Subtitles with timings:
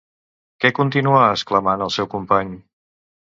[0.63, 2.57] Què continuà exclamant el seu company?